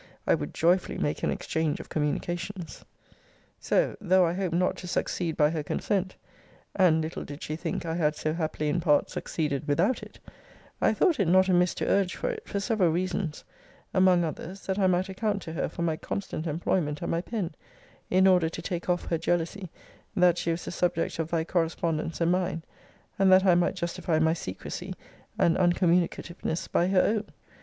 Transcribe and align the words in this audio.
I 0.25 0.33
would 0.33 0.51
joyfully 0.55 0.97
make 0.97 1.21
an 1.21 1.29
exchange 1.29 1.79
of 1.79 1.89
communications. 1.89 2.83
So, 3.59 3.95
though 4.01 4.25
I 4.25 4.33
hoped 4.33 4.55
not 4.55 4.75
to 4.77 4.87
succeed 4.87 5.37
by 5.37 5.51
her 5.51 5.61
consent, 5.61 6.15
[and 6.75 7.03
little 7.03 7.23
did 7.23 7.43
she 7.43 7.55
think 7.55 7.85
I 7.85 7.93
had 7.93 8.15
so 8.15 8.33
happily 8.33 8.67
in 8.67 8.81
part 8.81 9.11
succeeded 9.11 9.67
without 9.67 10.01
it,] 10.01 10.19
I 10.81 10.95
thought 10.95 11.19
it 11.19 11.27
not 11.27 11.49
amiss 11.49 11.75
to 11.75 11.87
urge 11.87 12.15
for 12.15 12.31
it, 12.31 12.47
for 12.49 12.59
several 12.59 12.89
reasons: 12.89 13.43
among 13.93 14.23
others, 14.23 14.65
that 14.65 14.79
I 14.79 14.87
might 14.87 15.07
account 15.07 15.39
to 15.43 15.53
her 15.53 15.69
for 15.69 15.83
my 15.83 15.97
constant 15.97 16.47
employment 16.47 17.03
at 17.03 17.09
my 17.09 17.21
pen; 17.21 17.53
in 18.09 18.25
order 18.25 18.49
to 18.49 18.61
take 18.63 18.89
off 18.89 19.05
her 19.05 19.19
jealousy, 19.19 19.69
that 20.15 20.39
she 20.39 20.49
was 20.49 20.65
the 20.65 20.71
subject 20.71 21.19
of 21.19 21.29
thy 21.29 21.43
correspondence 21.43 22.19
and 22.19 22.31
mine: 22.31 22.63
and 23.19 23.31
that 23.31 23.45
I 23.45 23.53
might 23.53 23.75
justify 23.75 24.17
my 24.17 24.33
secrecy 24.33 24.95
and 25.37 25.55
uncommunicativeness 25.57 26.67
by 26.71 26.87
her 26.87 27.03
own. 27.03 27.25